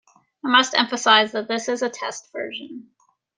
I 0.43 0.47
must 0.49 0.73
emphasize 0.75 1.31
that 1.33 1.47
this 1.47 1.69
is 1.69 1.83
a 1.83 1.89
test 1.91 2.31
version. 2.31 2.89